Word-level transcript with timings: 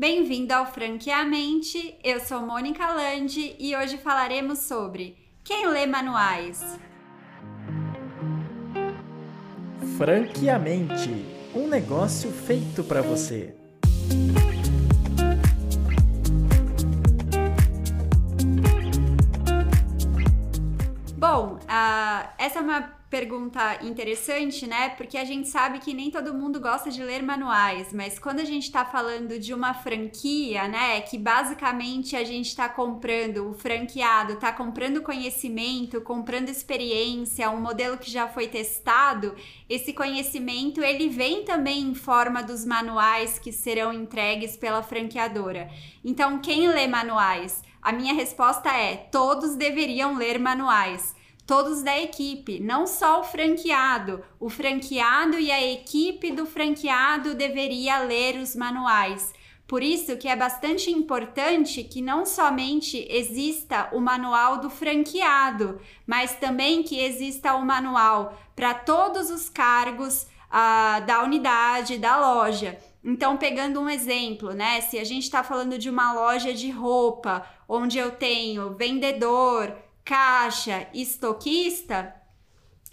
Bem-vindo 0.00 0.54
ao 0.54 0.64
Franqueamente. 0.64 1.94
Eu 2.02 2.20
sou 2.20 2.40
Mônica 2.40 2.90
Landi 2.90 3.54
e 3.58 3.76
hoje 3.76 3.98
falaremos 3.98 4.60
sobre 4.60 5.14
quem 5.44 5.66
lê 5.66 5.84
manuais. 5.84 6.64
Franqueamente, 9.98 11.10
um 11.54 11.68
negócio 11.68 12.30
feito 12.30 12.82
para 12.82 13.02
você. 13.02 13.54
Essa 22.38 22.58
é 22.58 22.62
uma 22.62 23.00
pergunta 23.10 23.84
interessante, 23.84 24.68
né? 24.68 24.90
Porque 24.90 25.18
a 25.18 25.24
gente 25.24 25.48
sabe 25.48 25.80
que 25.80 25.92
nem 25.92 26.12
todo 26.12 26.32
mundo 26.32 26.60
gosta 26.60 26.90
de 26.90 27.02
ler 27.02 27.22
manuais, 27.24 27.92
mas 27.92 28.20
quando 28.20 28.38
a 28.38 28.44
gente 28.44 28.62
está 28.62 28.84
falando 28.84 29.36
de 29.38 29.52
uma 29.52 29.74
franquia, 29.74 30.68
né? 30.68 31.00
Que 31.00 31.18
basicamente 31.18 32.14
a 32.14 32.22
gente 32.22 32.46
está 32.46 32.68
comprando, 32.68 33.50
o 33.50 33.54
franqueado 33.54 34.34
está 34.34 34.52
comprando 34.52 35.02
conhecimento, 35.02 36.00
comprando 36.00 36.48
experiência, 36.48 37.50
um 37.50 37.60
modelo 37.60 37.98
que 37.98 38.10
já 38.10 38.28
foi 38.28 38.46
testado, 38.46 39.34
esse 39.68 39.92
conhecimento 39.92 40.80
ele 40.80 41.08
vem 41.08 41.44
também 41.44 41.80
em 41.80 41.94
forma 41.94 42.42
dos 42.44 42.64
manuais 42.64 43.40
que 43.40 43.50
serão 43.50 43.92
entregues 43.92 44.56
pela 44.56 44.84
franqueadora. 44.84 45.68
Então, 46.04 46.38
quem 46.38 46.68
lê 46.68 46.86
manuais? 46.86 47.60
A 47.82 47.92
minha 47.92 48.14
resposta 48.14 48.70
é: 48.70 48.96
todos 48.96 49.56
deveriam 49.56 50.16
ler 50.16 50.38
manuais 50.38 51.18
todos 51.50 51.82
da 51.82 51.98
equipe, 51.98 52.60
não 52.60 52.86
só 52.86 53.22
o 53.22 53.24
franqueado. 53.24 54.22
O 54.38 54.48
franqueado 54.48 55.36
e 55.36 55.50
a 55.50 55.60
equipe 55.60 56.30
do 56.30 56.46
franqueado 56.46 57.34
deveria 57.34 57.98
ler 57.98 58.36
os 58.36 58.54
manuais. 58.54 59.34
Por 59.66 59.82
isso 59.82 60.16
que 60.16 60.28
é 60.28 60.36
bastante 60.36 60.92
importante 60.92 61.82
que 61.82 62.00
não 62.00 62.24
somente 62.24 63.04
exista 63.10 63.88
o 63.90 63.98
manual 63.98 64.58
do 64.58 64.70
franqueado, 64.70 65.80
mas 66.06 66.36
também 66.36 66.84
que 66.84 67.00
exista 67.00 67.54
o 67.54 67.66
manual 67.66 68.38
para 68.54 68.72
todos 68.72 69.28
os 69.28 69.48
cargos 69.48 70.28
uh, 70.50 71.04
da 71.04 71.24
unidade, 71.24 71.98
da 71.98 72.16
loja. 72.16 72.78
Então, 73.02 73.36
pegando 73.36 73.80
um 73.80 73.88
exemplo, 73.88 74.52
né? 74.52 74.82
Se 74.82 75.00
a 75.00 75.04
gente 75.04 75.24
está 75.24 75.42
falando 75.42 75.76
de 75.76 75.90
uma 75.90 76.12
loja 76.12 76.54
de 76.54 76.70
roupa, 76.70 77.44
onde 77.68 77.98
eu 77.98 78.12
tenho 78.12 78.76
vendedor, 78.76 79.74
caixa, 80.04 80.86
estoquista, 80.92 82.14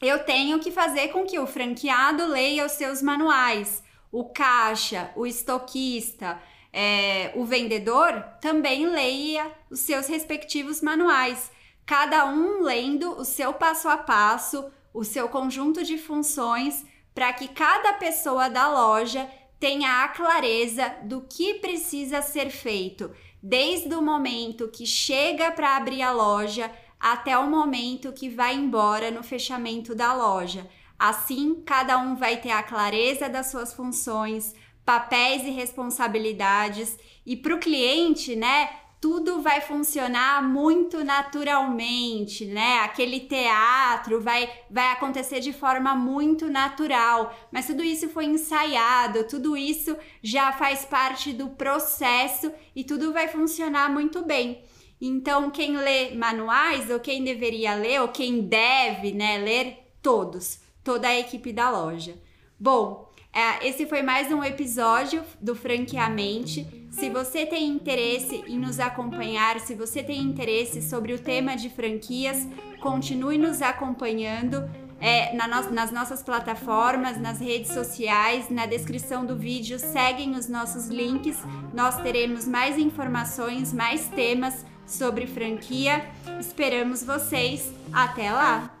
eu 0.00 0.24
tenho 0.24 0.58
que 0.60 0.70
fazer 0.70 1.08
com 1.08 1.24
que 1.24 1.38
o 1.38 1.46
franqueado 1.46 2.26
leia 2.26 2.66
os 2.66 2.72
seus 2.72 3.00
manuais. 3.00 3.82
O 4.12 4.26
caixa, 4.26 5.10
o 5.16 5.26
estoquista, 5.26 6.40
é, 6.72 7.32
o 7.34 7.44
vendedor 7.44 8.22
também 8.40 8.86
leia 8.86 9.50
os 9.70 9.80
seus 9.80 10.06
respectivos 10.06 10.82
manuais. 10.82 11.50
Cada 11.86 12.26
um 12.26 12.62
lendo 12.62 13.12
o 13.12 13.24
seu 13.24 13.54
passo 13.54 13.88
a 13.88 13.96
passo, 13.96 14.70
o 14.92 15.02
seu 15.04 15.28
conjunto 15.28 15.82
de 15.82 15.96
funções, 15.96 16.84
para 17.14 17.32
que 17.32 17.48
cada 17.48 17.94
pessoa 17.94 18.50
da 18.50 18.68
loja 18.68 19.26
tenha 19.58 20.04
a 20.04 20.08
clareza 20.08 20.94
do 21.04 21.22
que 21.22 21.54
precisa 21.54 22.20
ser 22.20 22.50
feito, 22.50 23.10
desde 23.42 23.94
o 23.94 24.02
momento 24.02 24.68
que 24.68 24.84
chega 24.84 25.50
para 25.50 25.76
abrir 25.76 26.02
a 26.02 26.12
loja 26.12 26.70
até 27.00 27.36
o 27.38 27.48
momento 27.48 28.12
que 28.12 28.28
vai 28.28 28.54
embora 28.54 29.10
no 29.10 29.22
fechamento 29.22 29.94
da 29.94 30.12
loja. 30.12 30.68
Assim, 30.98 31.62
cada 31.64 31.98
um 31.98 32.16
vai 32.16 32.38
ter 32.38 32.50
a 32.50 32.62
clareza 32.62 33.28
das 33.28 33.46
suas 33.50 33.74
funções, 33.74 34.54
papéis 34.84 35.42
e 35.42 35.50
responsabilidades, 35.50 36.96
e 37.26 37.36
para 37.36 37.54
o 37.54 37.58
cliente, 37.60 38.34
né? 38.34 38.70
Tudo 38.98 39.42
vai 39.42 39.60
funcionar 39.60 40.42
muito 40.42 41.04
naturalmente, 41.04 42.46
né? 42.46 42.78
Aquele 42.78 43.20
teatro 43.20 44.22
vai, 44.22 44.48
vai 44.70 44.92
acontecer 44.92 45.40
de 45.40 45.52
forma 45.52 45.94
muito 45.94 46.48
natural, 46.48 47.36
mas 47.52 47.66
tudo 47.66 47.82
isso 47.82 48.08
foi 48.08 48.24
ensaiado, 48.24 49.24
tudo 49.24 49.54
isso 49.54 49.94
já 50.22 50.50
faz 50.52 50.86
parte 50.86 51.32
do 51.32 51.50
processo 51.50 52.50
e 52.74 52.82
tudo 52.84 53.12
vai 53.12 53.28
funcionar 53.28 53.90
muito 53.90 54.24
bem. 54.24 54.64
Então, 55.00 55.50
quem 55.50 55.76
lê 55.76 56.14
manuais, 56.14 56.90
ou 56.90 56.98
quem 56.98 57.22
deveria 57.22 57.74
ler, 57.74 58.00
ou 58.00 58.08
quem 58.08 58.40
deve 58.40 59.12
né, 59.12 59.38
ler, 59.38 59.90
todos, 60.00 60.60
toda 60.82 61.08
a 61.08 61.18
equipe 61.18 61.52
da 61.52 61.70
loja. 61.70 62.14
Bom, 62.58 63.10
é, 63.32 63.68
esse 63.68 63.84
foi 63.84 64.02
mais 64.02 64.32
um 64.32 64.42
episódio 64.42 65.22
do 65.38 65.54
Franqueamente. 65.54 66.66
Se 66.90 67.10
você 67.10 67.44
tem 67.44 67.68
interesse 67.68 68.42
em 68.46 68.58
nos 68.58 68.80
acompanhar, 68.80 69.60
se 69.60 69.74
você 69.74 70.02
tem 70.02 70.22
interesse 70.22 70.80
sobre 70.80 71.12
o 71.12 71.18
tema 71.18 71.54
de 71.54 71.68
franquias, 71.68 72.48
continue 72.80 73.36
nos 73.36 73.60
acompanhando 73.60 74.66
é, 74.98 75.34
na 75.34 75.46
no 75.46 75.70
nas 75.70 75.92
nossas 75.92 76.22
plataformas, 76.22 77.20
nas 77.20 77.38
redes 77.38 77.72
sociais, 77.72 78.48
na 78.48 78.64
descrição 78.64 79.26
do 79.26 79.36
vídeo, 79.36 79.78
seguem 79.78 80.34
os 80.34 80.48
nossos 80.48 80.88
links. 80.88 81.36
Nós 81.74 82.00
teremos 82.00 82.48
mais 82.48 82.78
informações, 82.78 83.74
mais 83.74 84.08
temas 84.08 84.64
sobre 84.86 85.26
franquia. 85.26 86.04
Esperamos 86.38 87.02
vocês. 87.02 87.72
Até 87.92 88.30
lá! 88.30 88.75